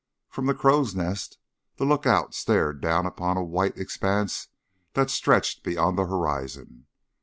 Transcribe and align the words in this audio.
From 0.31 0.47
the 0.47 0.55
crow's 0.55 0.95
nest 0.95 1.37
the 1.77 1.85
lookout 1.85 2.33
stared 2.33 2.81
down 2.81 3.05
upon 3.05 3.37
a 3.37 3.43
white 3.43 3.77
expanse 3.77 4.47
that 4.93 5.11
stretched 5.11 5.63
beyond 5.63 5.95
the 5.95 6.07
horizon. 6.07 6.87